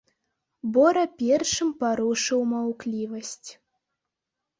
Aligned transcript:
Бора 0.77 1.03
першым 1.19 1.69
парушыў 1.83 2.41
маўклівасць. 2.53 3.49